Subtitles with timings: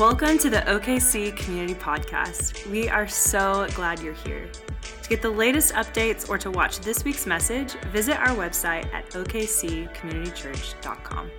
[0.00, 2.66] Welcome to the OKC Community Podcast.
[2.70, 4.50] We are so glad you're here.
[5.02, 9.10] To get the latest updates or to watch this week's message, visit our website at
[9.10, 11.30] okccommunitychurch.com.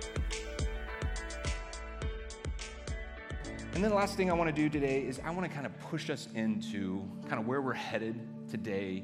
[3.74, 5.66] And then the last thing I want to do today is I want to kind
[5.66, 9.02] of push us into kind of where we're headed today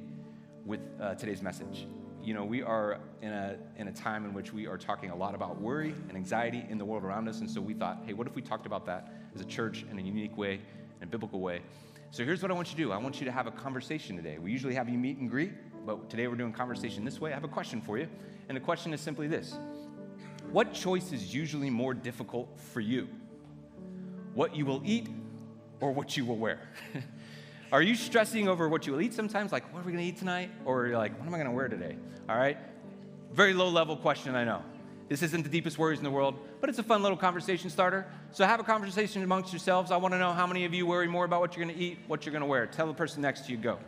[0.64, 1.89] with uh, today's message.
[2.29, 5.17] You know, we are in a, in a time in which we are talking a
[5.17, 7.41] lot about worry and anxiety in the world around us.
[7.41, 9.99] And so we thought, hey, what if we talked about that as a church in
[9.99, 10.61] a unique way,
[11.00, 11.63] in a biblical way?
[12.11, 14.14] So here's what I want you to do I want you to have a conversation
[14.14, 14.36] today.
[14.36, 15.53] We usually have you meet and greet,
[15.86, 17.31] but today we're doing conversation this way.
[17.31, 18.09] I have a question for you.
[18.50, 19.57] And the question is simply this
[20.53, 23.08] What choice is usually more difficult for you?
[24.35, 25.08] What you will eat
[25.81, 26.61] or what you will wear?
[27.71, 29.53] Are you stressing over what you will eat sometimes?
[29.53, 30.50] Like, what are we going to eat tonight?
[30.64, 31.96] Or you're like, what am I going to wear today?
[32.28, 32.56] All right?
[33.33, 34.62] Very low level question, I know.
[35.08, 38.06] This isn't the deepest worries in the world, but it's a fun little conversation starter.
[38.30, 39.91] So have a conversation amongst yourselves.
[39.91, 41.83] I want to know how many of you worry more about what you're going to
[41.83, 42.66] eat, what you're going to wear.
[42.66, 43.78] Tell the person next to you, go.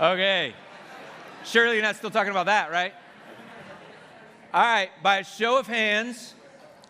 [0.00, 0.54] Okay.
[1.44, 2.94] Surely you're not still talking about that, right?
[4.54, 6.34] All right, by a show of hands,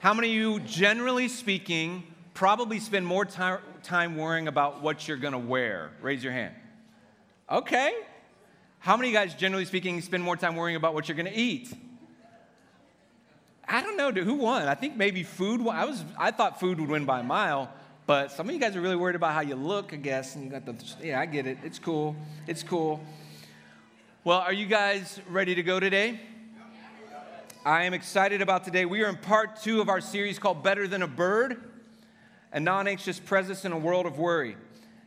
[0.00, 2.02] how many of you, generally speaking,
[2.34, 5.90] probably spend more time, worrying about what you're gonna wear?
[6.02, 6.54] Raise your hand.
[7.50, 7.94] Okay.
[8.78, 11.30] How many of you guys, generally speaking, spend more time worrying about what you're gonna
[11.34, 11.72] eat?
[13.66, 14.68] I don't know, who won?
[14.68, 15.66] I think maybe food.
[15.66, 17.72] I was, I thought food would win by a mile,
[18.08, 20.42] but some of you guys are really worried about how you look, I guess, and
[20.42, 21.58] you got the, yeah, I get it.
[21.62, 22.16] It's cool.
[22.46, 23.04] It's cool.
[24.24, 26.18] Well, are you guys ready to go today?
[27.66, 28.86] I am excited about today.
[28.86, 31.62] We are in part two of our series called Better Than a Bird,
[32.50, 34.56] a non anxious presence in a world of worry.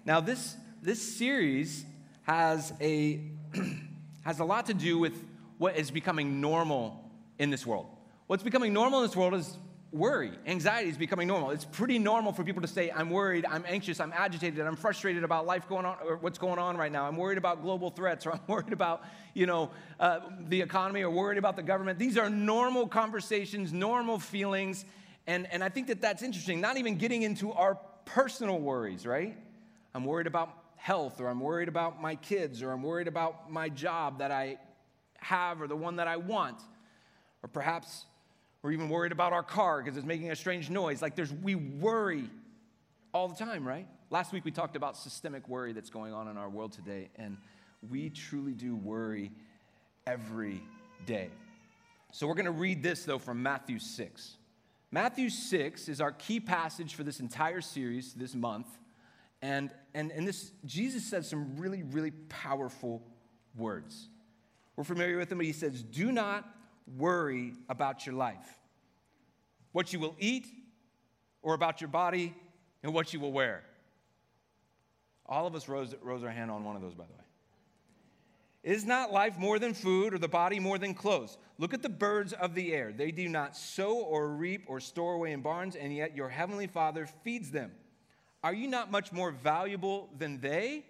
[0.05, 1.83] Now, this, this series
[2.27, 3.19] has a,
[4.25, 5.25] has a lot to do with
[5.57, 7.03] what is becoming normal
[7.39, 7.87] in this world.
[8.27, 9.57] What's becoming normal in this world is
[9.91, 10.31] worry.
[10.45, 11.51] Anxiety is becoming normal.
[11.51, 15.23] It's pretty normal for people to say, I'm worried, I'm anxious, I'm agitated, I'm frustrated
[15.23, 17.05] about life going on, or what's going on right now.
[17.05, 19.03] I'm worried about global threats, or I'm worried about,
[19.33, 21.99] you know, uh, the economy, or worried about the government.
[21.99, 24.85] These are normal conversations, normal feelings.
[25.27, 27.75] And, and I think that that's interesting, not even getting into our
[28.05, 29.37] personal worries, right?
[29.93, 33.67] I'm worried about health, or I'm worried about my kids, or I'm worried about my
[33.67, 34.57] job that I
[35.17, 36.61] have, or the one that I want.
[37.43, 38.05] Or perhaps
[38.61, 41.01] we're even worried about our car because it's making a strange noise.
[41.01, 42.29] Like there's, we worry
[43.13, 43.87] all the time, right?
[44.09, 47.37] Last week we talked about systemic worry that's going on in our world today, and
[47.89, 49.31] we truly do worry
[50.05, 50.61] every
[51.05, 51.29] day.
[52.11, 54.37] So we're going to read this though from Matthew 6.
[54.91, 58.67] Matthew 6 is our key passage for this entire series this month.
[59.41, 63.01] And, and, and this, Jesus says some really, really powerful
[63.55, 64.09] words.
[64.75, 66.45] We're familiar with them, but he says, Do not
[66.97, 68.59] worry about your life,
[69.71, 70.47] what you will eat,
[71.41, 72.35] or about your body
[72.83, 73.63] and what you will wear.
[75.25, 77.19] All of us rose, rose our hand on one of those, by the way.
[78.63, 81.37] Is not life more than food, or the body more than clothes?
[81.57, 82.91] Look at the birds of the air.
[82.91, 86.67] They do not sow or reap or store away in barns, and yet your heavenly
[86.67, 87.71] Father feeds them.
[88.43, 90.85] Are you not much more valuable than they?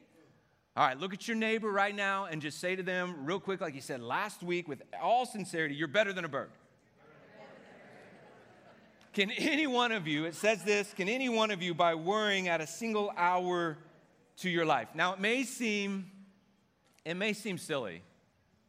[0.77, 3.59] All right, look at your neighbor right now and just say to them, real quick,
[3.59, 6.49] like you said last week, with all sincerity, you're better than a bird.
[9.11, 12.47] Can any one of you, it says this, can any one of you, by worrying,
[12.47, 13.77] add a single hour
[14.37, 14.87] to your life?
[14.95, 16.09] Now, it may seem,
[17.03, 18.01] it may seem silly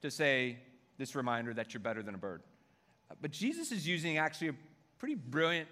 [0.01, 0.59] to say
[0.99, 2.43] this reminder that you're better than a bird.
[3.21, 4.55] But Jesus is using actually a
[4.99, 5.69] pretty brilliant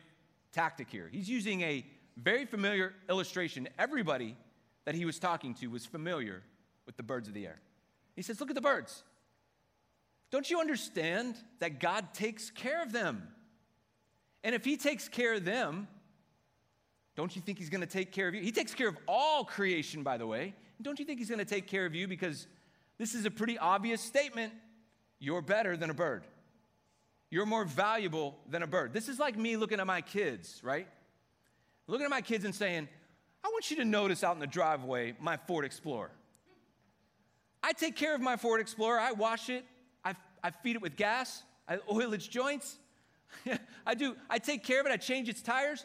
[0.53, 1.09] tactic here.
[1.11, 1.85] He's using a
[2.17, 3.69] very familiar illustration.
[3.77, 4.37] Everybody
[4.85, 6.43] that he was talking to was familiar
[6.87, 7.61] with the birds of the air.
[8.17, 9.03] He says, Look at the birds.
[10.31, 13.29] Don't you understand that God takes care of them?
[14.45, 15.89] And if he takes care of them,
[17.17, 18.41] don't you think he's going to take care of you?
[18.41, 20.55] He takes care of all creation, by the way.
[20.81, 22.07] Don't you think he's going to take care of you?
[22.07, 22.47] Because
[22.97, 24.53] this is a pretty obvious statement.
[25.19, 26.25] You're better than a bird.
[27.31, 28.93] You're more valuable than a bird.
[28.93, 30.87] This is like me looking at my kids, right?
[31.87, 32.89] looking at my kids and saying,
[33.45, 36.11] I want you to notice out in the driveway my Ford Explorer.
[37.63, 38.99] I take care of my Ford Explorer.
[38.99, 39.65] I wash it.
[40.05, 41.43] I, I feed it with gas.
[41.69, 42.79] I oil its joints.
[43.87, 44.17] I do.
[44.29, 44.93] I take care of it.
[44.93, 45.85] I change its tires.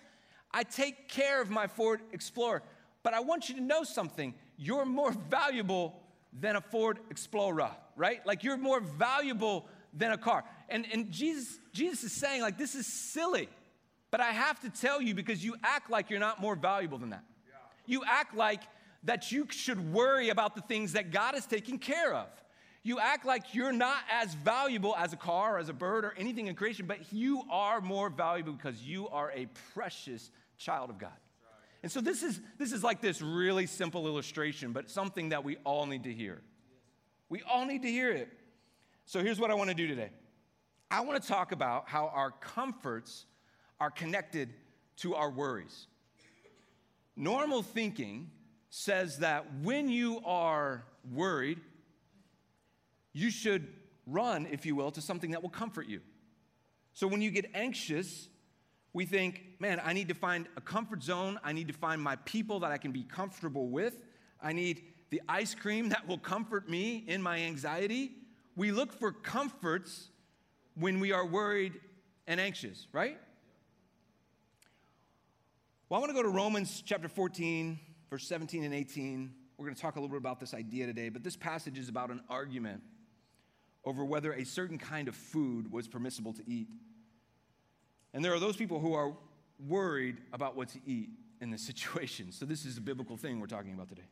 [0.51, 2.63] I take care of my Ford Explorer.
[3.03, 4.33] But I want you to know something.
[4.57, 6.01] You're more valuable
[6.33, 8.25] than a Ford Explorer, right?
[8.25, 10.43] Like you're more valuable than a car.
[10.69, 13.47] And, and Jesus, Jesus is saying, like, this is silly.
[14.11, 17.11] But I have to tell you because you act like you're not more valuable than
[17.11, 17.23] that.
[17.85, 18.61] You act like
[19.03, 22.27] that you should worry about the things that God is taking care of.
[22.83, 26.13] You act like you're not as valuable as a car or as a bird or
[26.17, 30.99] anything in creation, but you are more valuable because you are a precious child of
[30.99, 31.11] God.
[31.81, 35.57] And so this is this is like this really simple illustration, but something that we
[35.63, 36.41] all need to hear.
[37.29, 38.29] We all need to hear it.
[39.05, 40.09] So here's what I want to do today.
[40.89, 43.25] I want to talk about how our comforts
[43.79, 44.53] are connected
[44.97, 45.87] to our worries.
[47.15, 48.29] Normal thinking
[48.69, 50.83] says that when you are
[51.13, 51.59] worried,
[53.13, 53.67] you should
[54.05, 56.01] run, if you will, to something that will comfort you.
[56.93, 58.27] So when you get anxious,
[58.93, 61.39] we think, man, I need to find a comfort zone.
[61.43, 63.97] I need to find my people that I can be comfortable with.
[64.41, 68.11] I need the ice cream that will comfort me in my anxiety.
[68.55, 70.09] We look for comforts
[70.75, 71.73] when we are worried
[72.27, 73.17] and anxious, right?
[75.87, 77.79] Well, I want to go to Romans chapter 14,
[78.09, 79.31] verse 17 and 18.
[79.55, 81.89] We're going to talk a little bit about this idea today, but this passage is
[81.89, 82.81] about an argument
[83.83, 86.69] over whether a certain kind of food was permissible to eat.
[88.15, 89.15] And there are those people who are
[89.59, 91.09] worried about what to eat
[91.39, 92.31] in this situation.
[92.31, 94.09] So, this is a biblical thing we're talking about today.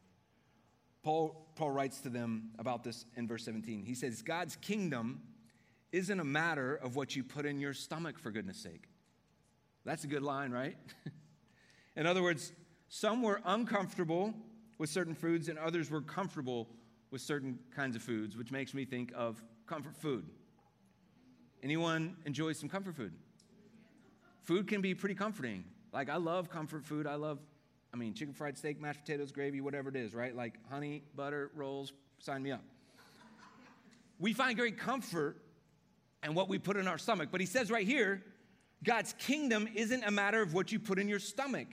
[1.01, 3.83] Paul, Paul writes to them about this in verse 17.
[3.83, 5.23] He says, God's kingdom
[5.91, 8.83] isn't a matter of what you put in your stomach, for goodness sake.
[9.85, 10.77] That's a good line, right?
[11.95, 12.51] in other words,
[12.89, 14.33] some were uncomfortable
[14.77, 16.67] with certain foods, and others were comfortable
[17.11, 20.25] with certain kinds of foods, which makes me think of comfort food.
[21.61, 23.13] Anyone enjoy some comfort food?
[24.43, 25.63] food can be pretty comforting.
[25.91, 27.07] Like, I love comfort food.
[27.07, 27.39] I love,
[27.93, 30.35] I mean, chicken fried steak, mashed potatoes, gravy, whatever it is, right?
[30.35, 32.63] Like honey, butter, rolls, sign me up.
[34.19, 35.37] we find great comfort
[36.23, 37.29] in what we put in our stomach.
[37.31, 38.23] But he says right here,
[38.83, 41.67] God's kingdom isn't a matter of what you put in your stomach.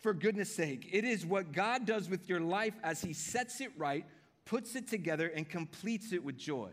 [0.00, 3.70] For goodness sake, it is what God does with your life as he sets it
[3.76, 4.04] right,
[4.46, 6.70] puts it together, and completes it with joy.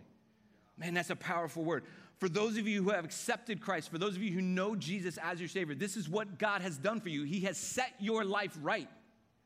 [0.77, 1.83] Man, that's a powerful word
[2.19, 5.17] for those of you who have accepted Christ, for those of you who know Jesus
[5.23, 7.23] as your Savior, this is what God has done for you.
[7.23, 8.89] He has set your life right.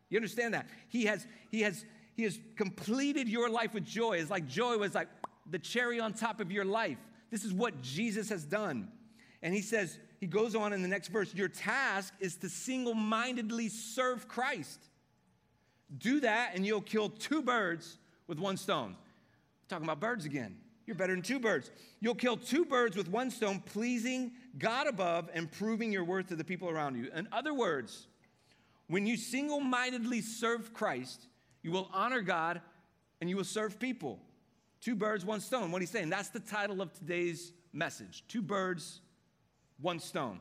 [0.10, 0.68] You understand that?
[0.88, 1.86] He has, he has,
[2.16, 4.18] he has completed your life with joy.
[4.18, 5.10] It's like joy was like
[5.50, 6.98] the cherry on top of your life.
[7.30, 8.90] This is what Jesus has done.
[9.42, 12.94] And he says, he goes on in the next verse, your task is to single
[12.94, 14.80] mindedly serve Christ.
[15.98, 17.98] Do that, and you'll kill two birds
[18.28, 18.96] with one stone.
[19.68, 20.58] talking about birds again.
[20.86, 21.72] You're better than two birds.
[22.02, 26.36] You'll kill two birds with one stone, pleasing God above and proving your worth to
[26.36, 27.10] the people around you.
[27.16, 28.06] In other words,
[28.88, 31.28] when you single mindedly serve Christ,
[31.64, 32.62] you will honor God
[33.22, 34.20] and you will serve people.
[34.82, 35.72] Two birds, one stone.
[35.72, 38.24] What he's saying, that's the title of today's message.
[38.28, 39.02] Two birds,
[39.82, 40.40] one stone.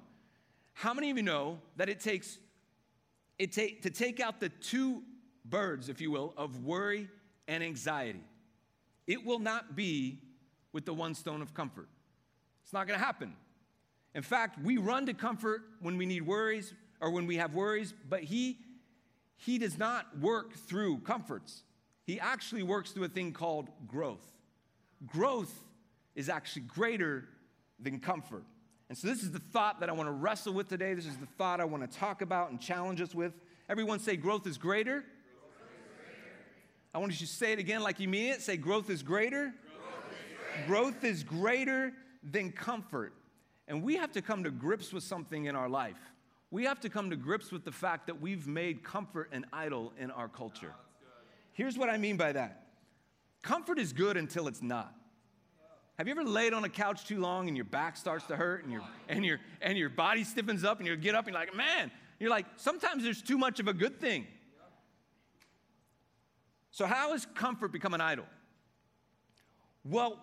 [0.72, 2.38] How many of you know that it takes
[3.38, 5.02] it take, to take out the two
[5.44, 7.08] birds, if you will, of worry
[7.48, 8.22] and anxiety?
[9.06, 10.18] It will not be
[10.72, 11.88] with the one stone of comfort.
[12.62, 13.34] It's not going to happen.
[14.14, 17.94] In fact, we run to comfort when we need worries or when we have worries,
[18.08, 18.58] but he
[19.36, 21.62] he does not work through comforts.
[22.04, 24.34] He actually works through a thing called growth.
[25.06, 25.64] Growth
[26.14, 27.24] is actually greater
[27.78, 28.44] than comfort.
[28.90, 30.94] And so this is the thought that I want to wrestle with today.
[30.94, 33.32] This is the thought I want to talk about and challenge us with.
[33.68, 34.94] Everyone say growth is greater.
[34.94, 36.36] Growth is greater.
[36.92, 38.42] I want you to say it again like you mean it.
[38.42, 39.54] Say growth is greater.
[40.66, 41.92] Growth is greater
[42.32, 43.12] than comfort.
[43.68, 46.00] And we have to come to grips with something in our life.
[46.50, 49.92] We have to come to grips with the fact that we've made comfort an idol
[50.00, 50.74] in our culture.
[51.52, 52.66] Here's what I mean by that
[53.42, 54.92] comfort is good until it's not.
[56.00, 58.64] Have you ever laid on a couch too long and your back starts to hurt
[58.64, 61.40] and your, and your, and your body stiffens up and you get up and you're
[61.42, 64.26] like, man, you're like, sometimes there's too much of a good thing.
[66.70, 68.24] So, how has comfort become an idol?
[69.84, 70.18] Well,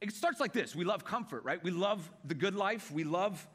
[0.00, 1.62] it starts like this we love comfort, right?
[1.62, 2.90] We love the good life.
[2.90, 3.46] We love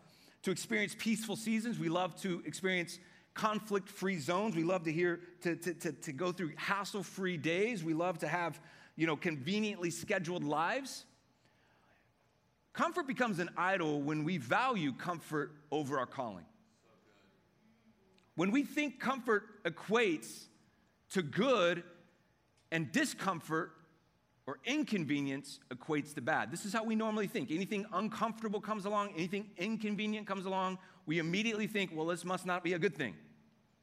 [0.44, 1.80] to experience peaceful seasons.
[1.80, 3.00] We love to experience
[3.34, 4.56] conflict free zones.
[4.56, 7.84] We love to hear, to, to, to, to go through hassle free days.
[7.84, 8.60] We love to have,
[8.96, 11.06] you know, conveniently scheduled lives.
[12.78, 16.46] Comfort becomes an idol when we value comfort over our calling.
[18.36, 20.44] when we think comfort equates
[21.10, 21.84] to good
[22.72, 23.72] and discomfort
[24.46, 26.52] or inconvenience equates to bad.
[26.52, 27.50] This is how we normally think.
[27.50, 32.64] Anything uncomfortable comes along, anything inconvenient comes along, we immediately think, well, this must not
[32.64, 33.16] be a good thing.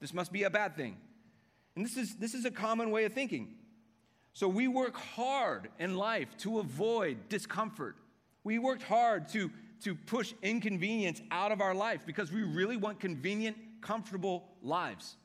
[0.01, 0.99] This must be a bad thing.
[1.75, 3.57] And this is, this is a common way of thinking.
[4.35, 7.97] So we work hard in life to avoid discomfort.
[8.45, 9.51] We worked hard to,
[9.83, 15.17] to push inconvenience out of our life because we really want convenient, comfortable lives.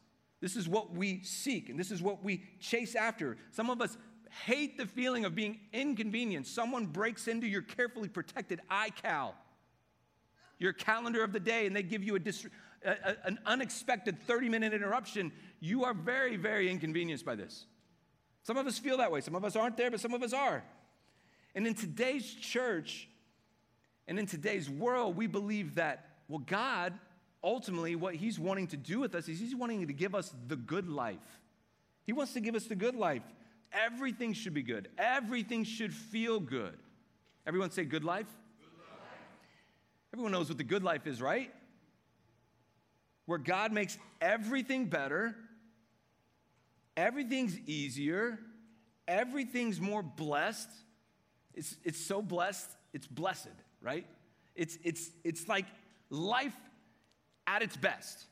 [0.41, 3.38] This is what we seek and this is what we chase after.
[3.51, 3.97] Some of us
[4.45, 6.53] hate the feeling of being inconvenienced.
[6.53, 9.33] Someone breaks into your carefully protected iCal,
[10.59, 12.47] your calendar of the day, and they give you a, dis-
[12.85, 15.31] a, a, an unexpected 30 minute interruption.
[15.59, 17.65] You are very, very inconvenienced by this.
[18.43, 19.19] Some of us feel that way.
[19.19, 20.63] Some of us aren't there, but some of us are.
[21.59, 23.09] And in today's church
[24.07, 26.93] and in today's world, we believe that, well, God,
[27.43, 30.55] ultimately, what He's wanting to do with us is He's wanting to give us the
[30.55, 31.41] good life.
[32.05, 33.23] He wants to give us the good life.
[33.73, 36.77] Everything should be good, everything should feel good.
[37.45, 38.27] Everyone say good life?
[38.61, 39.09] good life?
[40.13, 41.53] Everyone knows what the good life is, right?
[43.25, 45.35] Where God makes everything better,
[46.95, 48.39] everything's easier,
[49.09, 50.69] everything's more blessed.
[51.59, 53.49] It's, it's so blessed, it's blessed,
[53.81, 54.07] right?
[54.55, 55.65] It's, it's, it's like
[56.09, 56.55] life
[57.45, 58.23] at its best.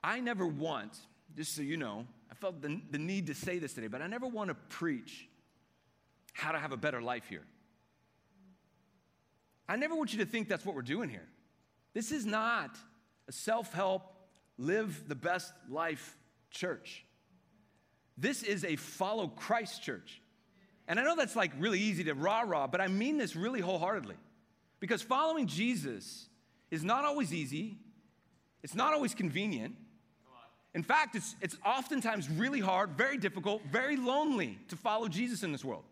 [0.00, 0.96] I never want,
[1.36, 4.06] just so you know, I felt the, the need to say this today, but I
[4.06, 5.28] never want to preach
[6.32, 7.42] how to have a better life here.
[9.68, 11.26] I never want you to think that's what we're doing here.
[11.92, 12.76] This is not
[13.26, 14.14] a self help,
[14.58, 16.16] live the best life
[16.52, 17.04] church.
[18.16, 20.20] This is a follow Christ church.
[20.86, 23.60] And I know that's like really easy to rah rah, but I mean this really
[23.60, 24.16] wholeheartedly.
[24.80, 26.26] Because following Jesus
[26.70, 27.78] is not always easy,
[28.62, 29.76] it's not always convenient,
[30.74, 35.52] in fact, it's, it's oftentimes really hard, very difficult, very lonely to follow Jesus in
[35.52, 35.84] this world.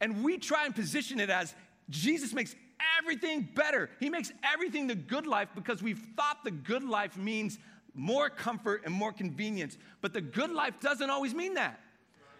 [0.00, 1.54] And we try and position it as
[1.88, 2.54] Jesus makes
[2.98, 3.88] everything better.
[3.98, 7.58] He makes everything the good life because we've thought the good life means
[7.94, 9.78] more comfort and more convenience.
[10.02, 11.80] But the good life doesn't always mean that.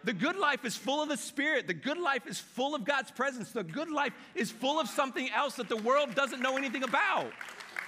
[0.03, 1.67] The good life is full of the Spirit.
[1.67, 3.51] The good life is full of God's presence.
[3.51, 7.31] The good life is full of something else that the world doesn't know anything about.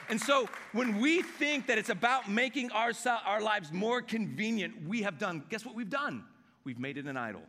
[0.09, 2.91] And so when we think that it's about making our,
[3.25, 6.25] our lives more convenient, we have done, guess what we've done?
[6.65, 7.43] We've made it an idol.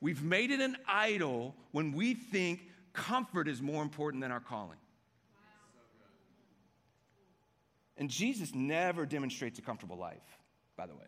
[0.00, 4.78] We've made it an idol when we think comfort is more important than our calling.
[7.96, 10.22] And Jesus never demonstrates a comfortable life,
[10.76, 11.06] by the way.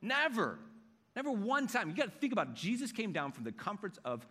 [0.00, 0.58] Never.
[1.16, 1.90] Never one time.
[1.90, 2.54] You got to think about it.
[2.54, 4.26] Jesus came down from the comforts of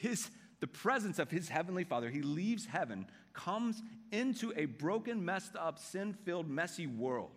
[0.00, 2.10] his the presence of his heavenly Father.
[2.10, 7.30] He leaves heaven, comes into a broken, messed up, sin filled, messy world.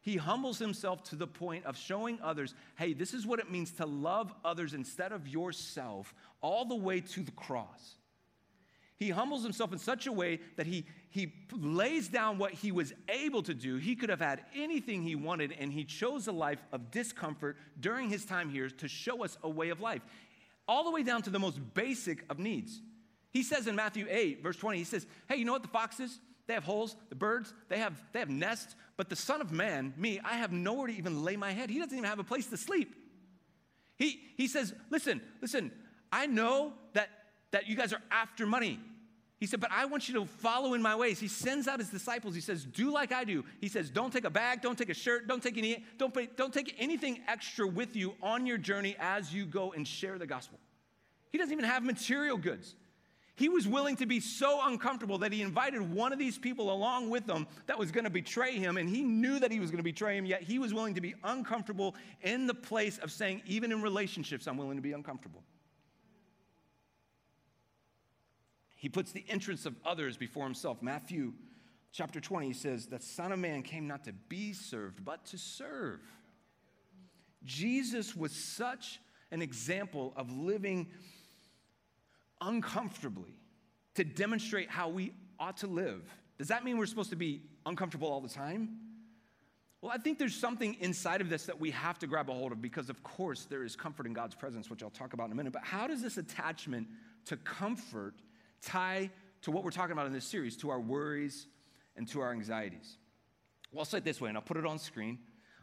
[0.00, 3.72] He humbles himself to the point of showing others, hey, this is what it means
[3.72, 7.96] to love others instead of yourself, all the way to the cross.
[8.98, 12.94] He humbles himself in such a way that he, he lays down what he was
[13.08, 13.76] able to do.
[13.76, 18.08] He could have had anything he wanted, and he chose a life of discomfort during
[18.08, 20.00] his time here to show us a way of life
[20.68, 22.80] all the way down to the most basic of needs.
[23.32, 26.18] He says in Matthew 8, verse 20, he says, Hey, you know what the foxes?
[26.46, 29.92] They have holes, the birds, they have, they have nests, but the Son of Man,
[29.96, 31.70] me, I have nowhere to even lay my head.
[31.70, 32.94] He doesn't even have a place to sleep.
[33.96, 35.72] He, he says, Listen, listen,
[36.12, 37.08] I know that,
[37.52, 38.80] that you guys are after money.
[39.38, 41.18] He said, But I want you to follow in my ways.
[41.18, 42.34] He sends out his disciples.
[42.34, 43.44] He says, Do like I do.
[43.60, 46.28] He says, Don't take a bag, don't take a shirt, don't take any, don't, pay,
[46.36, 50.26] don't take anything extra with you on your journey as you go and share the
[50.26, 50.58] gospel.
[51.30, 52.74] He doesn't even have material goods.
[53.34, 57.10] He was willing to be so uncomfortable that he invited one of these people along
[57.10, 59.76] with him that was going to betray him, and he knew that he was going
[59.76, 63.42] to betray him, yet he was willing to be uncomfortable in the place of saying,
[63.44, 65.42] even in relationships, I'm willing to be uncomfortable.
[68.76, 70.82] He puts the interests of others before himself.
[70.82, 71.32] Matthew
[71.92, 76.00] chapter 20 says, The Son of Man came not to be served, but to serve.
[77.44, 80.88] Jesus was such an example of living
[82.40, 83.34] uncomfortably
[83.94, 86.02] to demonstrate how we ought to live.
[86.38, 88.78] Does that mean we're supposed to be uncomfortable all the time?
[89.80, 92.52] Well, I think there's something inside of this that we have to grab a hold
[92.52, 95.32] of because, of course, there is comfort in God's presence, which I'll talk about in
[95.32, 95.52] a minute.
[95.52, 96.88] But how does this attachment
[97.26, 98.14] to comfort
[98.62, 99.10] tie
[99.42, 101.46] to what we're talking about in this series, to our worries
[101.96, 102.96] and to our anxieties?
[103.72, 105.18] Well, I'll say it this way, and I'll put it on screen.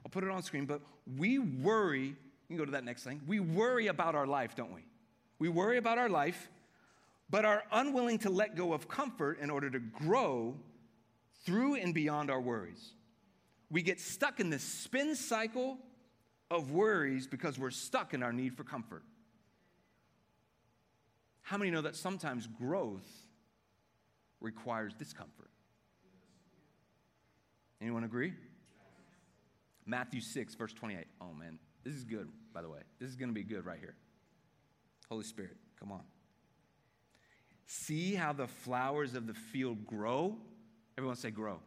[0.05, 0.81] I'll put it on screen, but
[1.17, 2.07] we worry.
[2.07, 2.15] You
[2.47, 3.21] can go to that next thing.
[3.25, 4.85] We worry about our life, don't we?
[5.39, 6.49] We worry about our life,
[7.29, 10.55] but are unwilling to let go of comfort in order to grow
[11.45, 12.93] through and beyond our worries.
[13.71, 15.77] We get stuck in the spin cycle
[16.51, 19.03] of worries because we're stuck in our need for comfort.
[21.43, 23.07] How many know that sometimes growth
[24.39, 25.51] requires discomfort?
[27.81, 28.33] Anyone agree?
[29.85, 31.05] Matthew 6, verse 28.
[31.21, 32.79] Oh man, this is good, by the way.
[32.99, 33.95] This is going to be good right here.
[35.09, 36.03] Holy Spirit, come on.
[37.65, 40.37] See how the flowers of the field grow?
[40.97, 41.53] Everyone say, grow.
[41.53, 41.61] grow.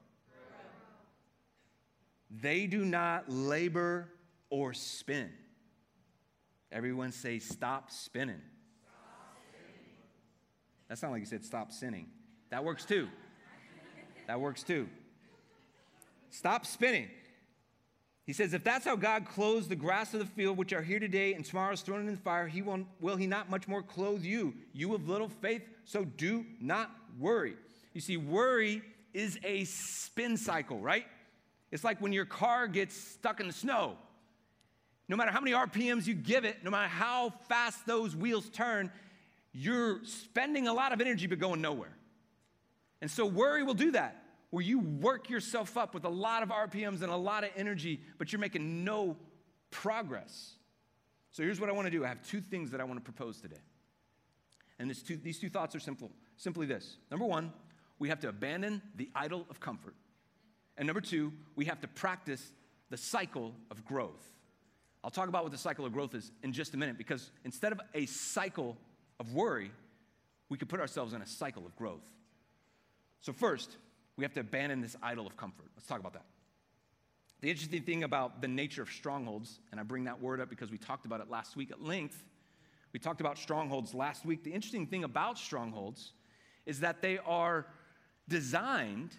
[2.31, 4.09] They do not labor
[4.49, 5.31] or spin.
[6.73, 8.41] Everyone say, stop spinning.
[10.89, 12.07] Stop not like you said, stop sinning.
[12.51, 13.09] That works too.
[14.27, 14.89] that works too.
[16.31, 17.09] Stop spinning.
[18.25, 21.01] He says, If that's how God clothes the grass of the field, which are here
[21.01, 23.83] today and tomorrow is thrown in the fire, he will, will he not much more
[23.83, 25.63] clothe you, you of little faith?
[25.85, 27.55] So do not worry.
[27.95, 28.83] You see, worry
[29.15, 31.07] is a spin cycle, right?
[31.71, 33.97] It's like when your car gets stuck in the snow.
[35.09, 38.91] No matter how many RPMs you give it, no matter how fast those wheels turn,
[39.59, 41.97] you're spending a lot of energy but going nowhere.
[43.01, 46.51] And so worry will do that where you work yourself up with a lot of
[46.51, 49.17] RPMs and a lot of energy, but you're making no
[49.71, 50.53] progress.
[51.33, 53.05] So here's what I want to do I have two things that I want to
[53.05, 53.57] propose today.
[54.79, 56.11] And two, these two thoughts are simple.
[56.37, 56.99] Simply this.
[57.11, 57.51] Number one,
[57.99, 59.95] we have to abandon the idol of comfort.
[60.77, 62.53] And number two, we have to practice
[62.91, 64.23] the cycle of growth.
[65.03, 67.73] I'll talk about what the cycle of growth is in just a minute because instead
[67.73, 68.77] of a cycle
[69.19, 69.71] of worry,
[70.49, 72.09] we could put ourselves in a cycle of growth.
[73.21, 73.77] So, first,
[74.17, 75.67] we have to abandon this idol of comfort.
[75.77, 76.25] Let's talk about that.
[77.41, 80.71] The interesting thing about the nature of strongholds, and I bring that word up because
[80.71, 82.25] we talked about it last week at length.
[82.93, 84.43] We talked about strongholds last week.
[84.43, 86.13] The interesting thing about strongholds
[86.65, 87.67] is that they are
[88.29, 89.17] designed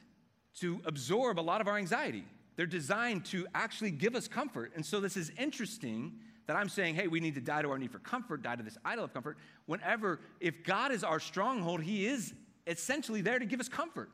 [0.60, 2.26] to absorb a lot of our anxiety.
[2.58, 4.74] They're designed to actually give us comfort.
[4.76, 6.13] And so this is interesting
[6.48, 8.63] that I'm saying, hey, we need to die to our need for comfort, die to
[8.63, 9.38] this idol of comfort.
[9.67, 12.34] Whenever, if God is our stronghold, He is
[12.65, 14.10] essentially there to give us comfort.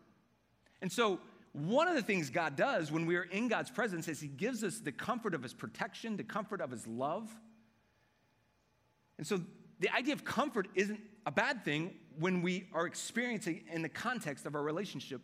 [0.81, 1.19] And so,
[1.53, 4.63] one of the things God does when we are in God's presence is He gives
[4.63, 7.33] us the comfort of His protection, the comfort of His love.
[9.17, 9.39] And so,
[9.79, 14.45] the idea of comfort isn't a bad thing when we are experiencing in the context
[14.45, 15.21] of our relationship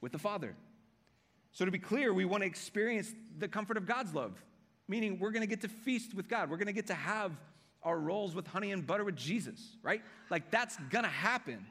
[0.00, 0.54] with the Father.
[1.52, 4.32] So, to be clear, we want to experience the comfort of God's love,
[4.88, 6.50] meaning we're going to get to feast with God.
[6.50, 7.32] We're going to get to have
[7.82, 10.02] our rolls with honey and butter with Jesus, right?
[10.30, 11.66] Like that's going to happen.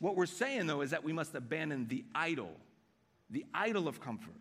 [0.00, 2.50] What we're saying, though, is that we must abandon the idol,
[3.30, 4.34] the idol of comfort.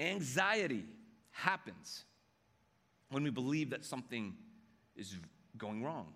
[0.00, 0.84] Anxiety
[1.30, 2.04] happens
[3.10, 4.34] when we believe that something
[4.96, 5.16] is
[5.56, 6.12] going wrong.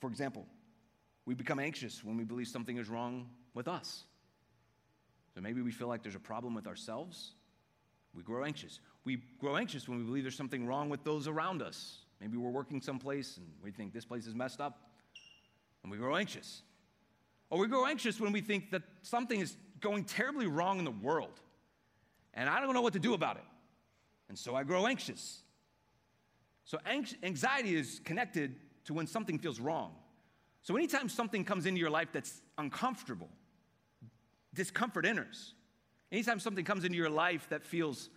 [0.00, 0.46] For example,
[1.26, 4.04] we become anxious when we believe something is wrong with us.
[5.34, 7.32] So maybe we feel like there's a problem with ourselves.
[8.14, 8.80] We grow anxious.
[9.04, 11.98] We grow anxious when we believe there's something wrong with those around us.
[12.20, 14.80] Maybe we're working someplace and we think this place is messed up
[15.82, 16.62] and we grow anxious.
[17.50, 20.90] Or we grow anxious when we think that something is going terribly wrong in the
[20.90, 21.40] world
[22.34, 23.44] and I don't know what to do about it.
[24.28, 25.42] And so I grow anxious.
[26.64, 29.94] So anxiety is connected to when something feels wrong.
[30.62, 33.30] So anytime something comes into your life that's uncomfortable,
[34.58, 35.54] discomfort enters.
[36.10, 38.10] Anytime something comes into your life that feels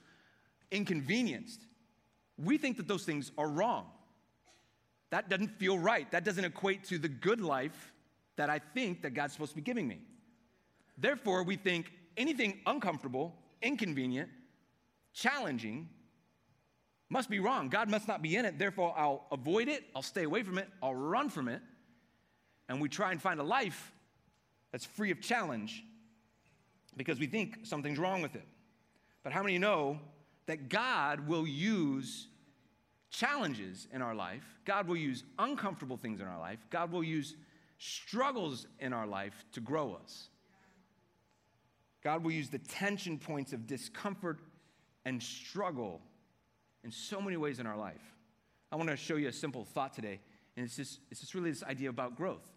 [0.72, 1.62] inconvenienced,
[2.38, 3.86] we think that those things are wrong.
[5.12, 6.10] That doesn't feel right.
[6.12, 7.94] That doesn't equate to the good life
[8.38, 10.00] that I think that God's supposed to be giving me.
[10.98, 14.30] Therefore, we think anything uncomfortable, inconvenient,
[15.14, 15.90] challenging
[17.10, 17.70] must be wrong.
[17.70, 18.58] God must not be in it.
[18.58, 21.62] Therefore, I'll avoid it, I'll stay away from it, I'll run from it.
[22.68, 23.92] And we try and find a life
[24.72, 25.84] that's free of challenge
[26.98, 28.48] because we think something's wrong with it.
[29.24, 30.00] But how many know
[30.46, 32.28] that God will use
[33.10, 37.36] challenges in our life, God will use uncomfortable things in our life, God will use
[37.78, 40.30] struggles in our life to grow us.
[42.04, 44.40] God will use the tension points of discomfort
[45.06, 46.02] and struggle
[46.84, 48.02] in so many ways in our life.
[48.72, 50.20] I want to show you a simple thought today,
[50.56, 52.51] and it's just, it's just really this idea about growth.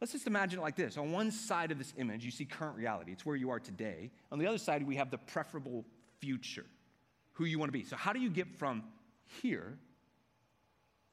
[0.00, 0.98] Let's just imagine it like this.
[0.98, 4.10] On one side of this image, you see current reality, it's where you are today.
[4.30, 5.84] On the other side, we have the preferable
[6.20, 6.66] future,
[7.32, 7.84] who you want to be.
[7.84, 8.84] So, how do you get from
[9.42, 9.78] here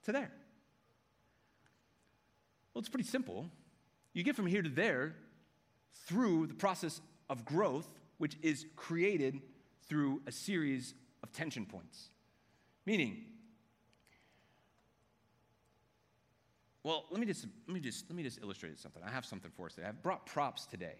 [0.04, 0.32] to there?
[2.74, 3.50] Well, it's pretty simple.
[4.13, 5.15] You get from here to there
[6.06, 9.41] through the process of growth, which is created
[9.88, 10.93] through a series
[11.24, 12.10] of tension points.
[12.86, 13.24] Meaning,
[16.84, 19.02] well, let me just let me just let me just illustrate something.
[19.06, 19.88] I have something for us today.
[19.88, 20.96] I've brought props today.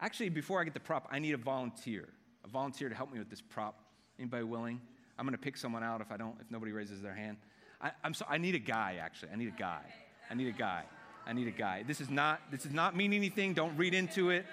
[0.00, 2.08] Actually, before I get the prop, I need a volunteer.
[2.44, 3.80] A volunteer to help me with this prop.
[4.18, 4.80] Anybody willing?
[5.18, 7.38] I'm going to pick someone out if I don't, if nobody raises their hand.
[7.80, 9.30] I, am so, I need a guy, actually.
[9.32, 9.80] I need a guy.
[10.30, 10.84] I need a guy.
[11.26, 11.82] I need a guy.
[11.86, 13.54] This is not, this does not mean anything.
[13.54, 14.44] Don't read into it.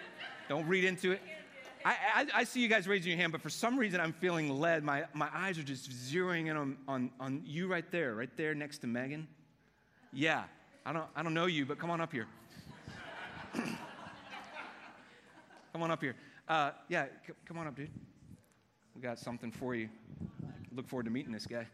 [0.50, 1.22] Don't read into it.
[1.86, 4.50] I, I, I, see you guys raising your hand, but for some reason I'm feeling
[4.50, 4.84] led.
[4.84, 8.56] My, my eyes are just zeroing in on, on, on you right there, right there
[8.56, 9.28] next to Megan.
[10.14, 10.44] Yeah,
[10.86, 12.28] I don't, I don't know you, but come on up here.
[13.54, 13.78] come
[15.82, 16.16] on up here.
[16.48, 17.90] Uh, yeah, c- come on up, dude.
[18.96, 19.90] We got something for you.
[20.74, 21.68] Look forward to meeting this guy.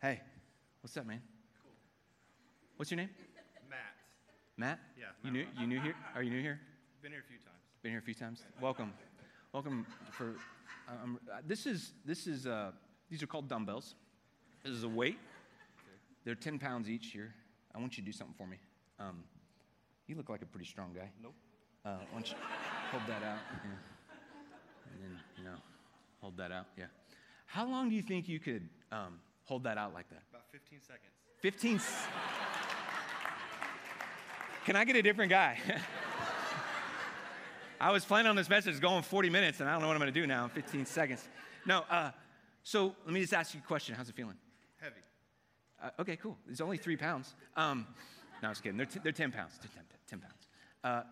[0.00, 0.20] Hey,
[0.80, 1.20] what's up, man?
[2.76, 3.10] What's your name?
[4.58, 4.80] Matt.
[4.98, 5.04] Yeah.
[5.22, 5.46] You new?
[5.56, 5.94] You new here?
[6.16, 6.58] Are you new here?
[7.00, 7.58] Been here a few times.
[7.80, 8.42] Been here a few times.
[8.60, 8.92] Welcome,
[9.52, 9.86] welcome.
[10.10, 10.34] For
[10.88, 12.72] um, uh, this is this is uh,
[13.08, 13.94] these are called dumbbells.
[14.64, 15.18] This is a weight.
[16.24, 17.32] They're 10 pounds each here.
[17.72, 18.56] I want you to do something for me.
[18.98, 19.22] Um,
[20.08, 21.08] you look like a pretty strong guy.
[21.22, 21.34] Nope.
[21.84, 22.36] Uh, why don't you
[22.90, 23.38] hold that out?
[23.64, 23.70] Yeah.
[24.92, 25.56] And then, you know,
[26.20, 26.66] hold that out.
[26.76, 26.86] Yeah.
[27.46, 30.22] How long do you think you could um, hold that out like that?
[30.30, 31.12] About 15 seconds.
[31.40, 31.80] 15.
[34.68, 35.58] Can I get a different guy?
[37.80, 40.00] I was planning on this message going 40 minutes, and I don't know what I'm
[40.00, 41.26] going to do now in 15 seconds.
[41.64, 42.10] No, uh,
[42.64, 43.94] so let me just ask you a question.
[43.94, 44.34] How's it feeling?
[44.78, 44.96] Heavy.
[45.82, 46.36] Uh, okay, cool.
[46.50, 47.34] It's only three pounds.
[47.56, 47.86] Um,
[48.42, 48.76] no, I was kidding.
[48.76, 49.52] They're, t- they're 10 pounds.
[49.58, 50.48] They're 10, 10 pounds.
[50.84, 51.02] Uh,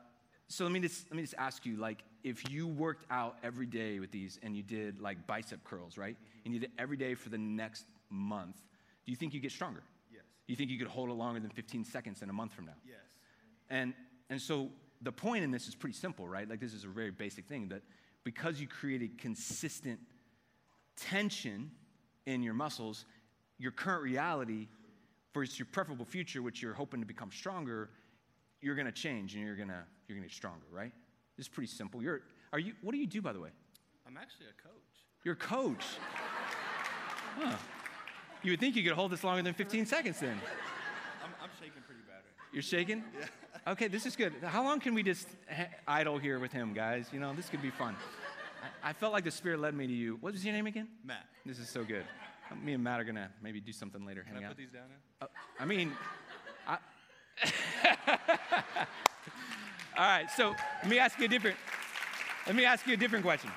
[0.49, 3.65] so let me, just, let me just ask you, like, if you worked out every
[3.65, 6.19] day with these and you did, like, bicep curls, right?
[6.45, 8.59] And you did it every day for the next month,
[9.07, 9.83] do you think you get stronger?
[10.13, 10.25] Yes.
[10.47, 12.67] Do you think you could hold it longer than 15 seconds in a month from
[12.67, 12.75] now?
[12.87, 12.99] Yes.
[13.71, 13.95] And,
[14.31, 14.71] and so
[15.03, 16.49] the point in this is pretty simple, right?
[16.49, 17.83] Like, this is a very basic thing that
[18.25, 20.01] because you created consistent
[20.97, 21.71] tension
[22.27, 23.05] in your muscles,
[23.59, 24.69] your current reality
[25.33, 27.91] versus your preferable future, which you're hoping to become stronger,
[28.61, 30.93] you're gonna change and you're gonna, you're gonna get stronger, right?
[31.37, 32.03] This is pretty simple.
[32.03, 33.51] You're, are you, what do you do, by the way?
[34.07, 34.75] I'm actually a coach.
[35.25, 35.85] You're a coach.
[37.39, 37.55] Huh.
[38.43, 40.41] You would think you could hold this longer than 15 seconds then.
[41.23, 43.05] I'm, I'm shaking pretty bad right You're shaking?
[43.13, 43.27] Yeah.
[43.67, 44.33] Okay, this is good.
[44.45, 45.27] How long can we just
[45.89, 47.09] idle here with him, guys?
[47.13, 47.97] You know, this could be fun.
[48.85, 50.19] I, I felt like the Spirit led me to you.
[50.21, 50.87] What was your name again?
[51.05, 52.05] Matt, This is so good.
[52.63, 54.23] Me and Matt are gonna maybe do something later.
[54.23, 54.51] can hang I out.
[54.53, 54.85] put these down
[55.21, 55.27] now?
[55.27, 55.91] Uh, I mean,
[56.69, 56.79] I,
[59.99, 60.31] all right.
[60.31, 61.57] So let me ask you a different.
[62.47, 63.51] Let me ask you a different question.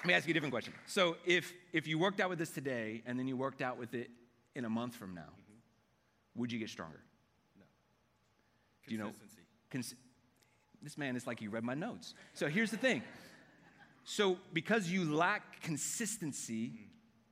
[0.00, 0.74] Let me ask you a different question.
[0.86, 3.94] So if if you worked out with this today and then you worked out with
[3.94, 4.10] it
[4.54, 5.32] in a month from now,
[6.34, 7.00] would you get stronger?
[8.90, 9.12] You know-
[9.70, 9.94] Cons-
[10.82, 12.14] this man is like he read my notes.
[12.34, 13.02] So here's the thing.
[14.04, 16.72] So because you lack consistency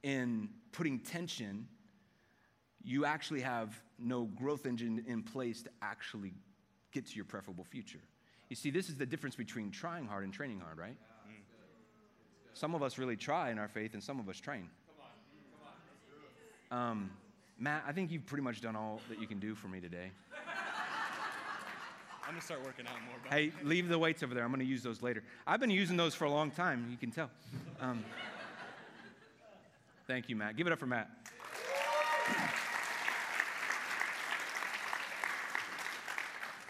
[0.02, 1.66] in putting tension,
[2.82, 6.32] you actually have no growth engine in place to actually
[6.92, 7.98] get to your preferable future.
[8.48, 10.96] You see, this is the difference between trying hard and training hard, right?
[12.54, 14.68] Some of us really try in our faith, and some of us train.
[16.70, 17.10] Um,
[17.58, 20.10] Matt, I think you've pretty much done all that you can do for me today.
[22.28, 23.32] I'm gonna start working out more.
[23.32, 24.44] Hey, leave the weights over there.
[24.44, 25.22] I'm to use those later.
[25.46, 26.86] I've been using those for a long time.
[26.90, 27.30] You can tell.
[27.80, 28.04] Um,
[30.06, 30.54] thank you, Matt.
[30.54, 31.08] Give it up for Matt.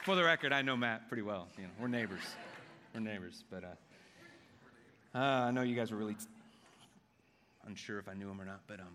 [0.05, 1.49] For the record, I know Matt pretty well.
[1.57, 2.23] You know, we're neighbors.
[2.95, 3.43] We're neighbors.
[3.51, 6.27] But uh, uh, I know you guys were really t-
[7.67, 8.61] unsure if I knew him or not.
[8.69, 8.95] But um,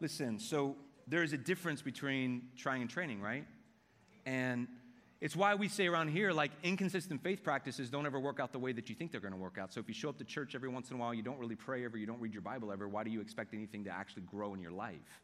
[0.00, 0.76] listen, so
[1.08, 3.44] there's a difference between trying and training, right?
[4.24, 4.68] And
[5.22, 8.58] it's why we say around here, like, inconsistent faith practices don't ever work out the
[8.58, 9.72] way that you think they're going to work out.
[9.72, 11.54] So if you show up to church every once in a while, you don't really
[11.54, 14.22] pray ever, you don't read your Bible ever, why do you expect anything to actually
[14.22, 15.22] grow in your life?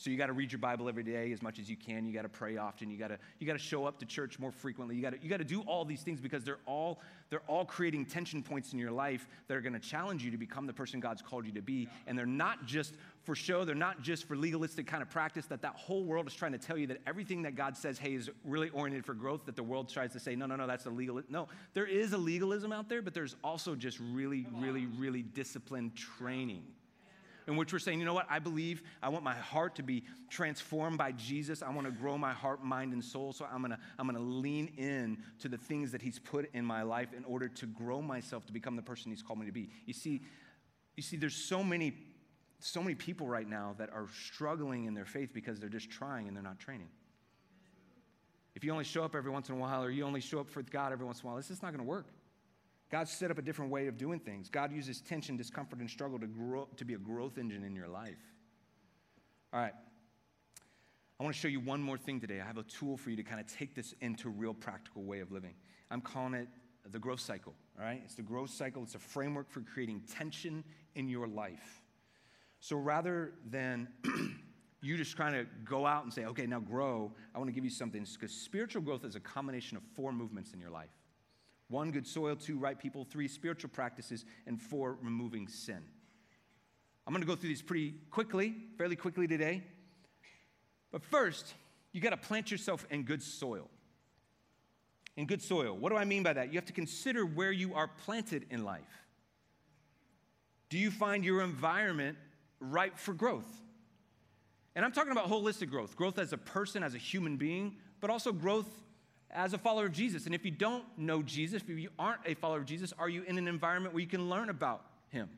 [0.00, 2.06] So you got to read your Bible every day as much as you can.
[2.06, 2.90] You got to pray often.
[2.90, 4.96] You got to you got to show up to church more frequently.
[4.96, 7.66] You got to you got to do all these things because they're all they're all
[7.66, 10.72] creating tension points in your life that are going to challenge you to become the
[10.72, 11.86] person God's called you to be.
[12.06, 13.66] And they're not just for show.
[13.66, 15.44] They're not just for legalistic kind of practice.
[15.44, 18.14] That that whole world is trying to tell you that everything that God says, hey,
[18.14, 19.44] is really oriented for growth.
[19.44, 21.20] That the world tries to say, no, no, no, that's illegal.
[21.28, 25.94] No, there is a legalism out there, but there's also just really, really, really disciplined
[25.94, 26.62] training
[27.50, 30.04] in which we're saying, you know what, I believe I want my heart to be
[30.28, 31.62] transformed by Jesus.
[31.62, 33.32] I want to grow my heart, mind, and soul.
[33.32, 36.82] So I'm gonna, I'm gonna lean in to the things that He's put in my
[36.82, 39.68] life in order to grow myself to become the person He's called me to be.
[39.84, 40.22] You see,
[40.96, 41.94] you see, there's so many,
[42.60, 46.28] so many people right now that are struggling in their faith because they're just trying
[46.28, 46.88] and they're not training.
[48.54, 50.48] If you only show up every once in a while or you only show up
[50.48, 52.06] for God every once in a while, it's just not gonna work.
[52.90, 54.48] God set up a different way of doing things.
[54.48, 57.88] God uses tension, discomfort, and struggle to, grow, to be a growth engine in your
[57.88, 58.18] life.
[59.52, 59.74] All right.
[61.18, 62.40] I want to show you one more thing today.
[62.40, 65.20] I have a tool for you to kind of take this into real practical way
[65.20, 65.54] of living.
[65.90, 66.48] I'm calling it
[66.90, 67.54] the growth cycle.
[67.78, 68.00] All right?
[68.04, 70.64] It's the growth cycle, it's a framework for creating tension
[70.96, 71.82] in your life.
[72.58, 73.88] So rather than
[74.82, 77.64] you just kind of go out and say, okay, now grow, I want to give
[77.64, 80.90] you something because spiritual growth is a combination of four movements in your life
[81.70, 85.82] one, good soil, two, right people, three, spiritual practices, and four, removing sin.
[87.06, 89.62] I'm going to go through these pretty quickly, fairly quickly today.
[90.92, 91.54] But first,
[91.92, 93.68] you got to plant yourself in good soil.
[95.16, 95.76] In good soil.
[95.76, 96.52] What do I mean by that?
[96.52, 99.06] You have to consider where you are planted in life.
[100.68, 102.16] Do you find your environment
[102.60, 103.60] ripe for growth?
[104.76, 108.08] And I'm talking about holistic growth growth as a person, as a human being, but
[108.08, 108.70] also growth
[109.32, 110.26] as a follower of Jesus.
[110.26, 113.22] And if you don't know Jesus, if you aren't a follower of Jesus, are you
[113.22, 115.28] in an environment where you can learn about him?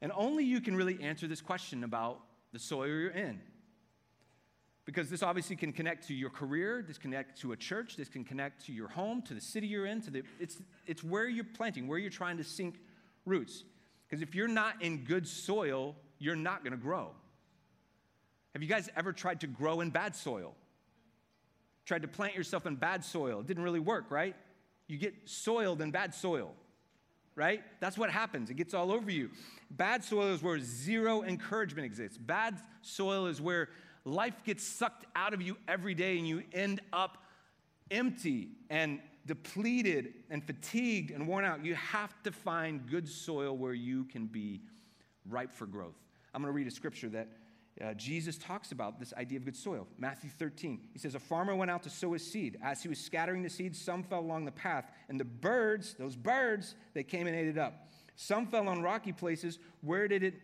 [0.00, 2.20] And only you can really answer this question about
[2.52, 3.40] the soil you're in.
[4.84, 8.08] Because this obviously can connect to your career, this can connect to a church, this
[8.08, 11.26] can connect to your home, to the city you're in, to the it's it's where
[11.26, 12.78] you're planting, where you're trying to sink
[13.24, 13.64] roots.
[14.06, 17.12] Because if you're not in good soil, you're not going to grow.
[18.52, 20.54] Have you guys ever tried to grow in bad soil?
[21.84, 23.40] Tried to plant yourself in bad soil.
[23.40, 24.34] It didn't really work, right?
[24.86, 26.54] You get soiled in bad soil,
[27.34, 27.62] right?
[27.80, 28.50] That's what happens.
[28.50, 29.30] It gets all over you.
[29.70, 32.18] Bad soil is where zero encouragement exists.
[32.18, 33.68] Bad soil is where
[34.04, 37.18] life gets sucked out of you every day and you end up
[37.90, 41.64] empty and depleted and fatigued and worn out.
[41.64, 44.60] You have to find good soil where you can be
[45.28, 45.96] ripe for growth.
[46.34, 47.28] I'm going to read a scripture that
[47.82, 49.88] uh, Jesus talks about this idea of good soil.
[49.98, 52.56] Matthew 13, he says, A farmer went out to sow his seed.
[52.62, 56.14] As he was scattering the seed, some fell along the path, and the birds, those
[56.14, 57.88] birds, they came and ate it up.
[58.14, 60.34] Some fell on rocky places where, did it,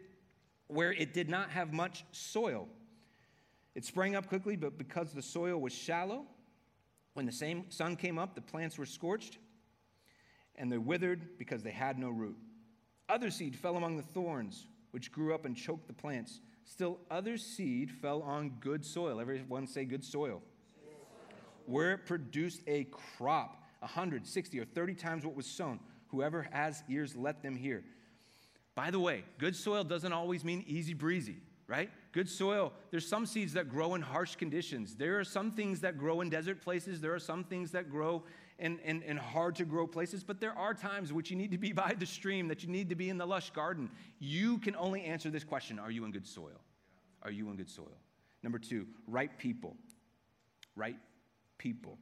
[0.67, 2.69] where it did not have much soil.
[3.77, 6.25] It sprang up quickly, but because the soil was shallow,
[7.15, 9.39] when the same sun came up, the plants were scorched,
[10.57, 12.37] and they withered because they had no root.
[13.09, 16.41] Other seed fell among the thorns, which grew up and choked the plants.
[16.71, 19.21] Still, other seed fell on good soil.
[19.21, 20.41] Everyone say good soil.
[21.67, 22.85] Where it produced a
[23.19, 25.81] crop, 160 or 30 times what was sown.
[26.09, 27.83] Whoever has ears, let them hear.
[28.77, 31.91] By the way, good soil doesn't always mean easy breezy, right?
[32.13, 34.95] Good soil, there's some seeds that grow in harsh conditions.
[34.95, 37.01] There are some things that grow in desert places.
[37.01, 38.23] There are some things that grow
[38.61, 41.59] in, in, in hard to grow places, but there are times which you need to
[41.59, 43.91] be by the stream, that you need to be in the lush garden.
[44.19, 46.61] You can only answer this question Are you in good soil?
[47.23, 47.97] Are you in good soil?
[48.43, 49.77] Number two, right people.
[50.77, 50.97] Right
[51.59, 51.99] people.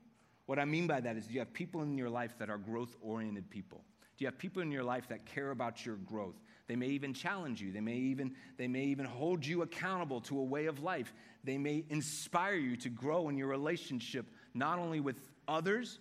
[0.46, 2.58] What I mean by that is, do you have people in your life that are
[2.58, 3.82] growth oriented people?
[4.16, 6.40] Do you have people in your life that care about your growth?
[6.66, 7.70] They may even challenge you.
[7.70, 11.12] They may even, they may even hold you accountable to a way of life.
[11.44, 15.16] They may inspire you to grow in your relationship, not only with
[15.46, 15.98] others,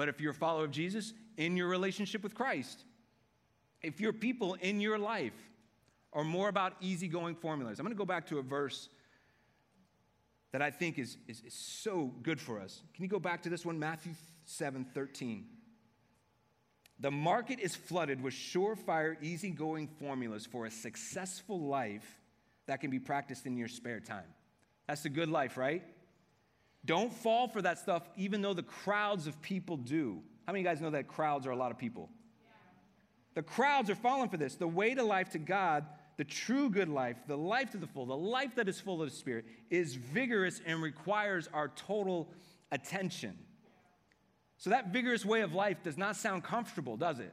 [0.00, 2.84] but if you're a follower of Jesus, in your relationship with Christ.
[3.82, 5.34] If your people in your life
[6.14, 7.78] are more about easygoing formulas.
[7.78, 8.88] I'm going to go back to a verse
[10.52, 12.80] that I think is, is, is so good for us.
[12.94, 13.78] Can you go back to this one?
[13.78, 14.14] Matthew
[14.46, 15.44] 7 13.
[16.98, 22.18] The market is flooded with surefire, easygoing formulas for a successful life
[22.68, 24.32] that can be practiced in your spare time.
[24.88, 25.82] That's the good life, right?
[26.84, 30.22] Don't fall for that stuff, even though the crowds of people do.
[30.46, 32.08] How many of you guys know that crowds are a lot of people?
[32.42, 32.48] Yeah.
[33.34, 34.54] The crowds are falling for this.
[34.54, 35.84] The way to life to God,
[36.16, 39.10] the true good life, the life to the full, the life that is full of
[39.10, 42.28] the Spirit, is vigorous and requires our total
[42.72, 43.36] attention.
[44.56, 47.32] So that vigorous way of life does not sound comfortable, does it?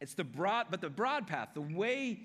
[0.00, 2.20] It's the broad, but the broad path, the way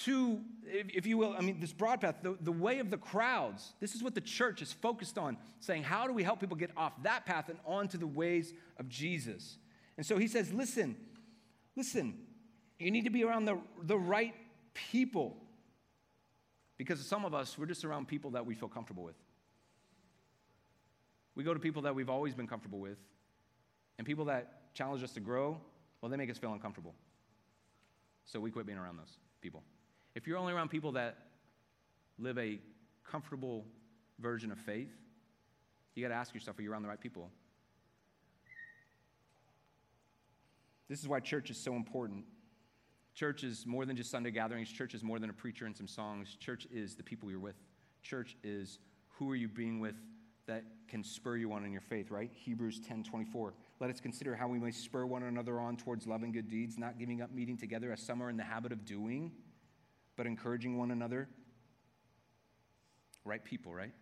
[0.00, 3.74] to, if, you will, I mean, this broad path, the, the way of the crowds.
[3.78, 6.70] This is what the church is focused on, saying, how do we help people get
[6.76, 9.58] off that path and onto the ways of Jesus?
[9.98, 10.96] And so he says, listen,
[11.76, 12.14] listen,
[12.78, 14.34] you need to be around the, the right
[14.72, 15.36] people.
[16.78, 19.16] Because some of us, we're just around people that we feel comfortable with.
[21.34, 22.98] We go to people that we've always been comfortable with,
[23.98, 25.60] and people that challenge us to grow,
[26.00, 26.94] well, they make us feel uncomfortable.
[28.24, 29.62] So we quit being around those people.
[30.14, 31.16] If you're only around people that
[32.18, 32.60] live a
[33.08, 33.64] comfortable
[34.18, 34.92] version of faith,
[35.94, 37.30] you got to ask yourself are you around the right people?
[40.88, 42.24] This is why church is so important.
[43.14, 44.70] Church is more than just Sunday gatherings.
[44.70, 46.36] Church is more than a preacher and some songs.
[46.38, 47.56] Church is the people you're with.
[48.02, 49.94] Church is who are you being with
[50.46, 52.30] that can spur you on in your faith, right?
[52.34, 53.54] Hebrews 10 24.
[53.80, 56.78] Let us consider how we may spur one another on towards love and good deeds,
[56.78, 59.32] not giving up meeting together as some are in the habit of doing,
[60.16, 61.28] but encouraging one another.
[63.24, 63.92] Right people, right?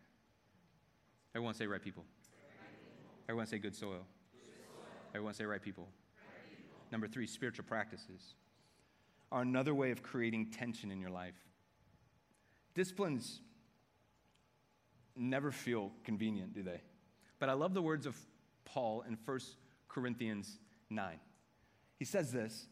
[1.35, 2.05] Everyone say right people.
[3.29, 4.07] Everyone say good soil.
[5.15, 5.89] Everyone say right people.
[6.91, 8.35] Number three, spiritual practices
[9.31, 11.37] are another way of creating tension in your life.
[12.75, 13.41] Disciplines
[15.17, 16.81] never feel convenient, do they?
[17.39, 18.17] But I love the words of
[18.65, 19.39] Paul in 1
[19.89, 20.59] Corinthians
[20.91, 21.19] 9.
[21.99, 22.67] He says this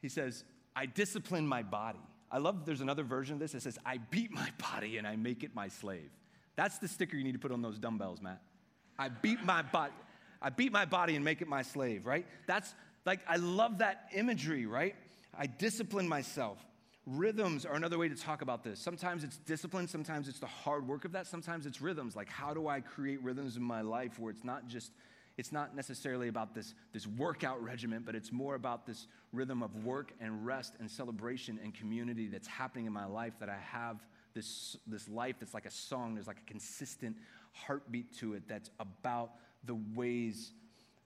[0.00, 2.00] He says, I discipline my body.
[2.30, 5.16] I love there's another version of this that says, I beat my body and I
[5.16, 6.10] make it my slave.
[6.56, 8.40] That's the sticker you need to put on those dumbbells, Matt.
[8.98, 9.92] I beat my body.
[10.40, 12.26] I beat my body and make it my slave, right?
[12.46, 14.94] That's like, I love that imagery, right?
[15.36, 16.58] I discipline myself.
[17.06, 18.80] Rhythms are another way to talk about this.
[18.80, 22.16] Sometimes it's discipline, sometimes it's the hard work of that, sometimes it's rhythms.
[22.16, 24.90] Like, how do I create rhythms in my life where it's not just,
[25.36, 29.84] it's not necessarily about this, this workout regimen, but it's more about this rhythm of
[29.84, 34.00] work and rest and celebration and community that's happening in my life that I have
[34.34, 36.14] this, this life that's like a song.
[36.14, 37.16] There's like a consistent
[37.52, 39.32] heartbeat to it that's about
[39.64, 40.52] the ways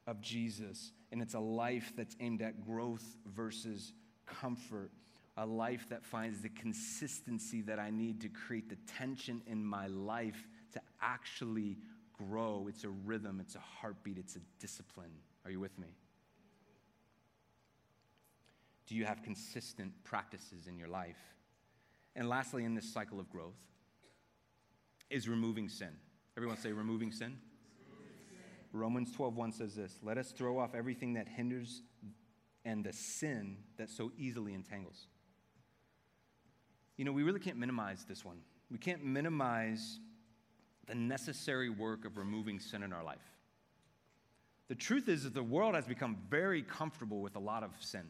[0.06, 0.92] of Jesus.
[1.10, 3.92] And it's a life that's aimed at growth versus
[4.26, 4.92] comfort,
[5.36, 9.88] a life that finds the consistency that I need to create the tension in my
[9.88, 11.78] life to actually
[12.28, 12.66] grow.
[12.68, 15.12] It's a rhythm, it's a heartbeat, it's a discipline.
[15.44, 15.88] Are you with me?
[18.86, 21.18] Do you have consistent practices in your life?
[22.16, 23.58] And lastly, in this cycle of growth,
[25.10, 25.90] is removing sin.
[26.36, 27.38] Everyone say, removing sin.
[28.72, 31.82] Romans 12:1 says this, "Let us throw off everything that hinders
[32.64, 35.08] and the sin that so easily entangles."
[36.96, 38.44] You know, we really can't minimize this one.
[38.70, 39.98] We can't minimize
[40.90, 43.22] the necessary work of removing sin in our life.
[44.66, 48.02] The truth is that the world has become very comfortable with a lot of sin.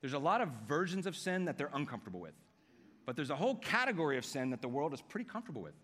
[0.00, 2.34] There's a lot of versions of sin that they're uncomfortable with.
[3.06, 5.74] But there's a whole category of sin that the world is pretty comfortable with.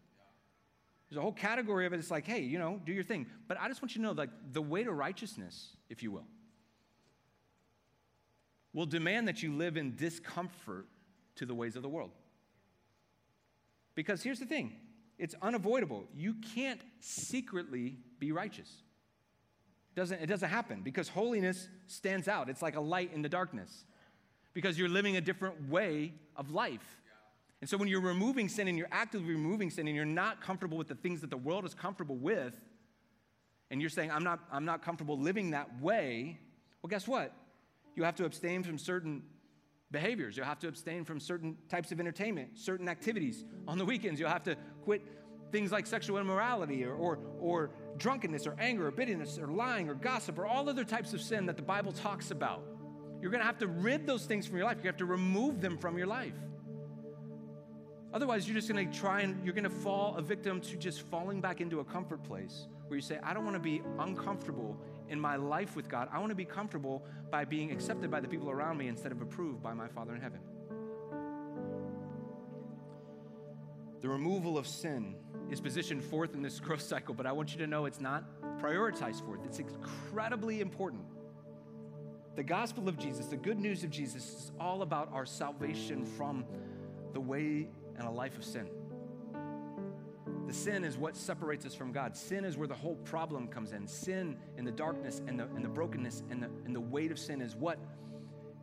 [1.11, 1.99] There's a whole category of it.
[1.99, 3.27] It's like, hey, you know, do your thing.
[3.49, 6.27] But I just want you to know, like, the way to righteousness, if you will,
[8.73, 10.87] will demand that you live in discomfort
[11.35, 12.13] to the ways of the world.
[13.97, 14.77] Because here's the thing
[15.19, 16.05] it's unavoidable.
[16.15, 18.71] You can't secretly be righteous.
[19.95, 22.49] Doesn't, it doesn't happen because holiness stands out.
[22.49, 23.85] It's like a light in the darkness
[24.53, 27.01] because you're living a different way of life.
[27.61, 30.77] And so when you're removing sin and you're actively removing sin and you're not comfortable
[30.77, 32.55] with the things that the world is comfortable with,
[33.71, 36.39] and you're saying, I'm not, I'm not comfortable living that way,
[36.83, 37.33] well, guess what?
[37.97, 39.23] You have to abstain from certain
[39.91, 40.37] behaviors.
[40.37, 43.45] You'll have to abstain from certain types of entertainment, certain activities.
[43.69, 45.03] On the weekends, you'll have to quit
[45.53, 49.95] things like sexual immorality or, or, or drunkenness or anger or bitterness or lying or
[49.95, 52.65] gossip or all other types of sin that the Bible talks about.
[53.21, 54.79] You're going to have to rid those things from your life.
[54.83, 56.35] You have to remove them from your life.
[58.13, 61.03] Otherwise, you're just going to try and you're going to fall a victim to just
[61.03, 64.77] falling back into a comfort place where you say, I don't want to be uncomfortable
[65.09, 66.09] in my life with God.
[66.13, 69.21] I want to be comfortable by being accepted by the people around me instead of
[69.21, 70.41] approved by my Father in heaven.
[74.01, 75.15] The removal of sin
[75.51, 78.25] is positioned fourth in this growth cycle, but I want you to know it's not
[78.59, 79.41] prioritized fourth.
[79.45, 81.03] It's incredibly important.
[82.35, 86.45] The gospel of Jesus, the good news of Jesus, is all about our salvation from
[87.13, 88.69] the way and a life of sin.
[90.47, 92.17] The sin is what separates us from God.
[92.17, 93.87] Sin is where the whole problem comes in.
[93.87, 97.19] Sin and the darkness and the, and the brokenness and the, and the weight of
[97.19, 97.79] sin is what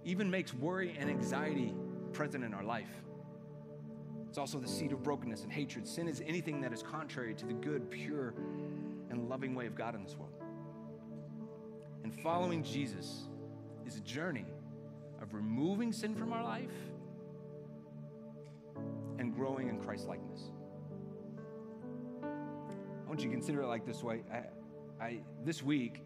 [0.03, 1.73] even makes worry and anxiety
[2.13, 2.89] present in our life.
[4.29, 5.87] It's also the seed of brokenness and hatred.
[5.87, 8.33] Sin is anything that is contrary to the good, pure,
[9.09, 10.33] and loving way of God in this world.
[12.03, 13.27] And following Jesus
[13.85, 14.45] is a journey
[15.21, 16.71] of removing sin from our life
[19.19, 20.51] and growing in Christ likeness.
[23.11, 24.23] Want you to consider it like this way.
[24.31, 26.01] I, I this week,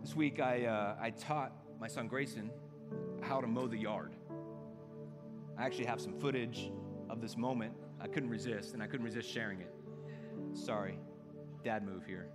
[0.00, 1.50] this week I, uh, I taught
[1.80, 2.48] my son Grayson
[3.22, 4.12] how to mow the yard.
[5.58, 6.70] I actually have some footage
[7.10, 7.72] of this moment.
[8.00, 9.74] I couldn't resist, and I couldn't resist sharing it.
[10.52, 10.96] Sorry,
[11.64, 12.28] dad move here.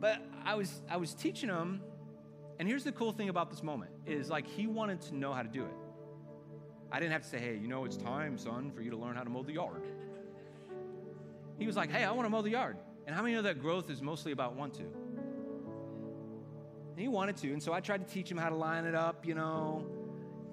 [0.00, 1.82] But I was I was teaching him,
[2.58, 5.42] and here's the cool thing about this moment is like he wanted to know how
[5.42, 5.76] to do it.
[6.90, 9.16] I didn't have to say, hey, you know, it's time, son, for you to learn
[9.16, 9.82] how to mow the yard.
[11.58, 12.76] He was like, hey, I want to mow the yard.
[13.06, 14.82] And how many know that growth is mostly about want to?
[14.82, 17.52] And he wanted to.
[17.52, 19.84] And so I tried to teach him how to line it up, you know,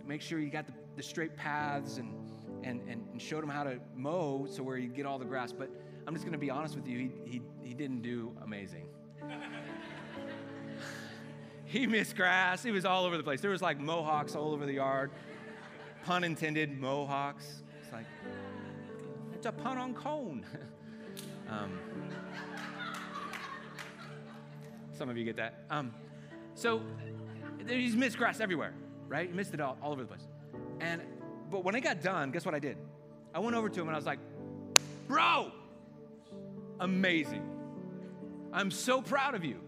[0.06, 2.14] make sure you got the, the straight paths and,
[2.64, 5.52] and, and, and showed him how to mow so where you get all the grass.
[5.52, 5.70] But
[6.06, 6.98] I'm just going to be honest with you.
[6.98, 8.88] He, he, he didn't do amazing.
[11.66, 12.64] he missed grass.
[12.64, 13.40] He was all over the place.
[13.40, 15.12] There was like mohawks all over the yard.
[16.04, 17.62] Pun intended, mohawks.
[17.82, 18.06] It's like,
[19.34, 20.46] it's a pun on cone.
[21.52, 21.78] um,
[24.94, 25.66] some of you get that.
[25.70, 25.94] Um,
[26.56, 26.82] so
[27.68, 28.74] he's missed grass everywhere,
[29.08, 29.30] right?
[29.30, 30.28] He missed it all, all over the place.
[30.80, 31.02] And
[31.50, 32.78] but when it got done, guess what I did?
[33.36, 34.20] I went over to him and I was like,
[35.08, 35.52] Bro,
[36.80, 37.46] amazing.
[38.54, 39.60] I'm so proud of you.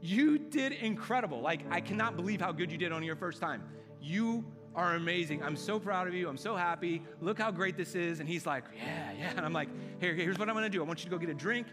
[0.00, 1.40] You did incredible.
[1.40, 3.62] Like, I cannot believe how good you did on your first time.
[4.00, 4.44] You
[4.74, 5.42] are amazing.
[5.42, 6.28] I'm so proud of you.
[6.28, 7.02] I'm so happy.
[7.20, 8.20] Look how great this is.
[8.20, 9.32] And he's like, Yeah, yeah.
[9.36, 9.68] And I'm like,
[10.00, 10.82] Here, here's what I'm gonna do.
[10.82, 11.66] I want you to go get a drink.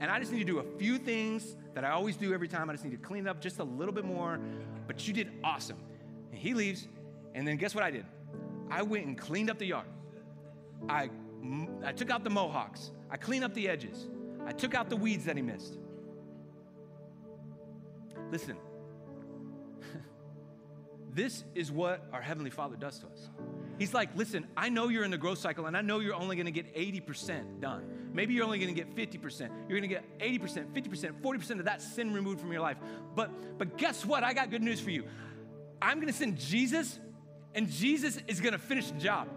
[0.00, 2.70] And I just need to do a few things that I always do every time.
[2.70, 4.38] I just need to clean it up just a little bit more.
[4.86, 5.78] But you did awesome.
[6.30, 6.86] And he leaves.
[7.34, 8.06] And then guess what I did?
[8.70, 9.86] I went and cleaned up the yard.
[10.88, 11.10] I,
[11.84, 12.92] I took out the mohawks.
[13.10, 14.08] I cleaned up the edges.
[14.46, 15.78] I took out the weeds that he missed.
[18.30, 18.56] Listen,
[21.14, 23.30] this is what our Heavenly Father does to us.
[23.78, 26.36] He's like, listen, I know you're in the growth cycle and I know you're only
[26.36, 28.10] gonna get 80% done.
[28.12, 29.50] Maybe you're only gonna get 50%.
[29.68, 32.76] You're gonna get 80%, 50%, 40% of that sin removed from your life.
[33.14, 34.24] But but guess what?
[34.24, 35.04] I got good news for you.
[35.80, 36.98] I'm gonna send Jesus,
[37.54, 39.28] and Jesus is gonna finish the job.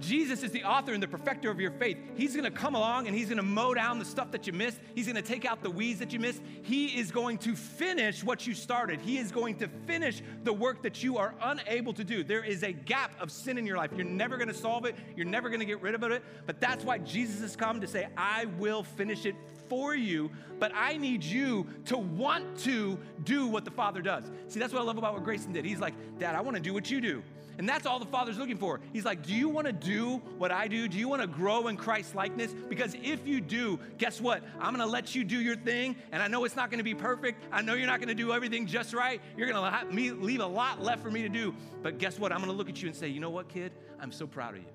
[0.00, 1.98] Jesus is the author and the perfecter of your faith.
[2.16, 4.78] He's gonna come along and he's gonna mow down the stuff that you missed.
[4.94, 6.42] He's gonna take out the weeds that you missed.
[6.62, 9.00] He is going to finish what you started.
[9.00, 12.24] He is going to finish the work that you are unable to do.
[12.24, 13.90] There is a gap of sin in your life.
[13.94, 16.22] You're never gonna solve it, you're never gonna get rid of it.
[16.46, 19.34] But that's why Jesus has come to say, I will finish it
[19.70, 24.24] for you, but I need you to want to do what the Father does.
[24.48, 25.64] See, that's what I love about what Grayson did.
[25.64, 27.22] He's like, Dad, I wanna do what you do.
[27.60, 28.80] And that's all the Father's looking for.
[28.90, 30.88] He's like, Do you want to do what I do?
[30.88, 32.54] Do you want to grow in Christ's likeness?
[32.70, 34.42] Because if you do, guess what?
[34.58, 35.94] I'm going to let you do your thing.
[36.10, 37.44] And I know it's not going to be perfect.
[37.52, 39.20] I know you're not going to do everything just right.
[39.36, 41.54] You're going to leave a lot left for me to do.
[41.82, 42.32] But guess what?
[42.32, 43.72] I'm going to look at you and say, You know what, kid?
[44.00, 44.68] I'm so proud of you.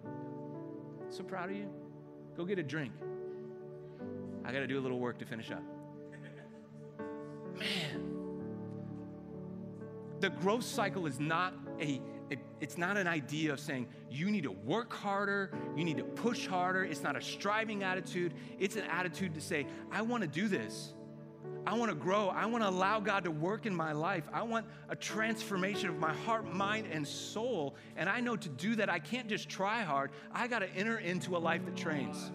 [1.10, 1.68] So proud of you.
[2.38, 2.91] Go get a drink.
[4.46, 5.64] I got to do a little work to finish up.
[7.58, 8.12] Man.
[10.20, 14.43] The growth cycle is not a it, it's not an idea of saying you need
[14.43, 16.84] to work harder, you need to push harder.
[16.84, 18.34] It's not a striving attitude.
[18.58, 20.93] It's an attitude to say, I want to do this.
[21.68, 22.30] I want to grow.
[22.30, 24.28] I want to allow God to work in my life.
[24.34, 27.76] I want a transformation of my heart, mind, and soul.
[27.96, 30.12] And I know to do that, I can't just try hard.
[30.32, 32.32] I got to enter into a life that trains.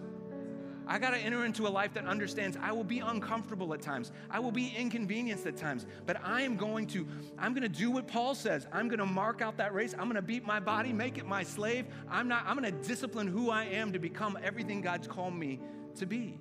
[0.91, 4.11] I got to enter into a life that understands I will be uncomfortable at times.
[4.29, 7.07] I will be inconvenienced at times, but I am going to
[7.39, 8.67] I'm going to do what Paul says.
[8.73, 9.95] I'm going to mark out that race.
[9.95, 11.87] I'm going to beat my body, make it my slave.
[12.11, 15.61] I'm not I'm going to discipline who I am to become everything God's called me
[15.95, 16.41] to be.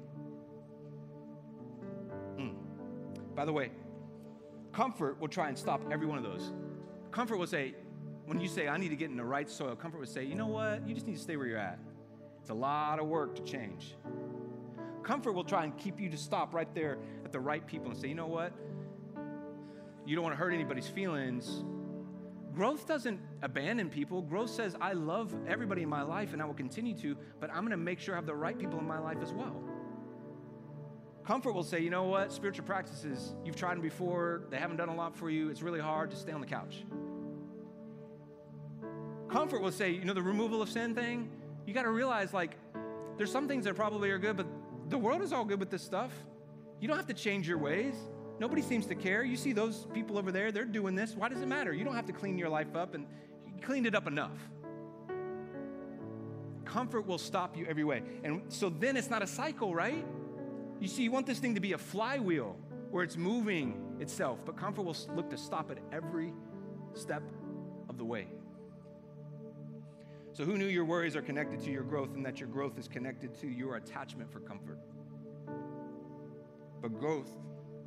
[2.39, 2.55] Mm.
[3.35, 3.69] By the way,
[4.73, 6.53] comfort will try and stop every one of those.
[7.11, 7.75] Comfort will say,
[8.25, 10.33] when you say, I need to get in the right soil, comfort will say, you
[10.33, 10.87] know what?
[10.87, 11.77] You just need to stay where you're at.
[12.41, 13.95] It's a lot of work to change.
[15.03, 17.99] Comfort will try and keep you to stop right there at the right people and
[17.99, 18.53] say, you know what?
[20.05, 21.63] You don't want to hurt anybody's feelings.
[22.53, 24.21] Growth doesn't abandon people.
[24.21, 27.59] Growth says, I love everybody in my life and I will continue to, but I'm
[27.59, 29.63] going to make sure I have the right people in my life as well.
[31.25, 32.33] Comfort will say, you know what?
[32.33, 35.79] Spiritual practices, you've tried them before, they haven't done a lot for you, it's really
[35.79, 36.85] hard, to stay on the couch.
[39.29, 41.29] Comfort will say, you know, the removal of sin thing,
[41.67, 42.57] you got to realize like
[43.17, 44.47] there's some things that probably are good, but
[44.89, 46.11] the world is all good with this stuff.
[46.79, 47.93] You don't have to change your ways.
[48.39, 49.23] Nobody seems to care.
[49.23, 51.13] You see those people over there, they're doing this.
[51.13, 51.73] Why does it matter?
[51.73, 53.05] You don't have to clean your life up, and
[53.45, 54.37] you cleaned it up enough.
[56.63, 58.01] Comfort will stop you every way.
[58.23, 60.05] And so then it's not a cycle, right?
[60.79, 62.55] You see, you want this thing to be a flywheel
[62.91, 66.31] where it's moving itself, but comfort will look to stop it every
[66.93, 67.23] step
[67.89, 68.27] of the way.
[70.39, 72.87] So, who knew your worries are connected to your growth and that your growth is
[72.87, 74.79] connected to your attachment for comfort?
[76.81, 77.27] But growth,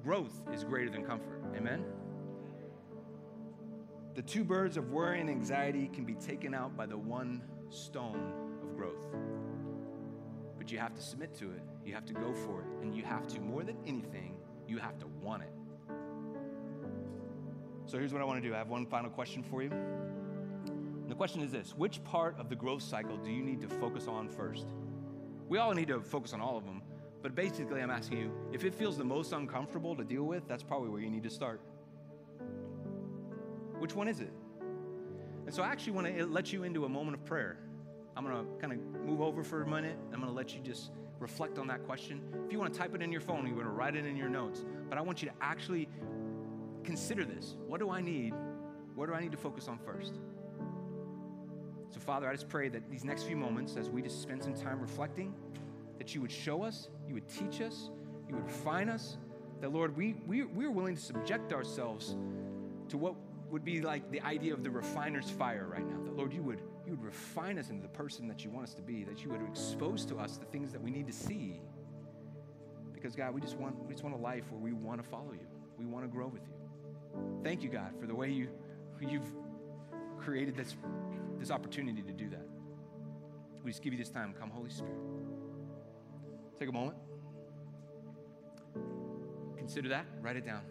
[0.04, 1.42] growth is greater than comfort.
[1.56, 1.82] Amen?
[4.14, 7.40] The two birds of worry and anxiety can be taken out by the one
[7.70, 9.06] stone of growth.
[10.58, 11.62] But you have to submit to it.
[11.86, 12.66] You have to go for it.
[12.82, 14.36] And you have to, more than anything,
[14.68, 15.52] you have to want it.
[17.86, 19.70] So here's what I want to do I have one final question for you.
[21.12, 24.08] The question is this Which part of the growth cycle do you need to focus
[24.08, 24.64] on first?
[25.46, 26.80] We all need to focus on all of them,
[27.20, 30.62] but basically, I'm asking you if it feels the most uncomfortable to deal with, that's
[30.62, 31.60] probably where you need to start.
[33.78, 34.32] Which one is it?
[35.44, 37.58] And so I actually want to let you into a moment of prayer.
[38.16, 39.98] I'm going to kind of move over for a minute.
[40.14, 42.94] I'm going to let you just reflect on that question, if you want to type
[42.94, 44.64] it in your phone, you want to write it in your notes.
[44.88, 45.90] But I want you to actually
[46.84, 47.56] consider this.
[47.66, 48.32] What do I need?
[48.94, 50.18] Where do I need to focus on first?
[51.92, 54.54] So, Father, I just pray that these next few moments, as we just spend some
[54.54, 55.34] time reflecting,
[55.98, 57.90] that you would show us, you would teach us,
[58.28, 59.18] you would refine us,
[59.60, 62.16] that, Lord, we, we, we are willing to subject ourselves
[62.88, 63.14] to what
[63.50, 66.02] would be like the idea of the refiner's fire right now.
[66.02, 68.74] That, Lord, you would, you would refine us into the person that you want us
[68.74, 71.60] to be, that you would expose to us the things that we need to see.
[72.94, 75.32] Because, God, we just want, we just want a life where we want to follow
[75.32, 75.46] you,
[75.78, 76.54] we want to grow with you.
[77.44, 78.48] Thank you, God, for the way you,
[79.00, 79.30] you've
[80.18, 80.74] created this,
[81.42, 82.46] this opportunity to do that.
[83.64, 84.32] We just give you this time.
[84.38, 84.94] Come, Holy Spirit.
[86.60, 86.96] Take a moment.
[89.56, 90.06] Consider that.
[90.20, 90.62] Write it down.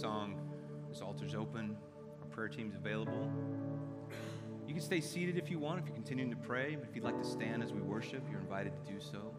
[0.00, 0.40] Song,
[0.88, 1.76] this altar's open,
[2.22, 3.30] our prayer team's available.
[4.66, 6.78] You can stay seated if you want, if you're continuing to pray.
[6.82, 9.34] If you'd like to stand as we worship, you're invited to do so.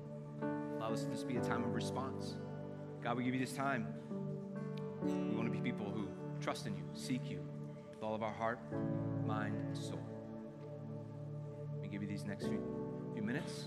[0.78, 2.36] Allow this to just be a time of response.
[3.04, 3.88] God, we give you this time.
[5.02, 6.08] We want to be people who
[6.40, 7.40] trust in you, seek you
[7.90, 8.60] with all of our heart,
[9.26, 10.06] mind, and soul.
[11.82, 12.62] We give you these next few,
[13.14, 13.66] few minutes.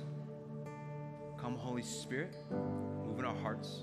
[1.40, 2.36] Come, Holy Spirit,
[3.04, 3.82] move in our hearts